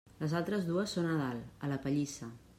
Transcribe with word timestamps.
Les 0.21 0.31
altres 0.39 0.65
dues 0.69 0.95
són 0.97 1.11
a 1.11 1.13
dalt, 1.21 1.55
a 1.65 1.71
la 1.75 1.79
pallissa. 1.87 2.33